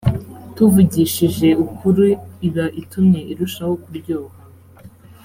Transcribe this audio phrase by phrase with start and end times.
[0.55, 2.05] tuvugishije ukuri
[2.47, 4.37] iba itumye irushaho kuryoha